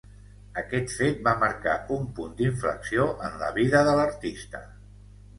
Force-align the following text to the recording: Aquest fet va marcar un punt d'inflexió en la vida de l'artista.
Aquest 0.59 0.93
fet 0.99 1.19
va 1.27 1.33
marcar 1.41 1.75
un 1.95 2.07
punt 2.19 2.31
d'inflexió 2.39 3.05
en 3.27 3.35
la 3.43 3.51
vida 3.59 3.83
de 3.89 3.93
l'artista. 3.99 4.63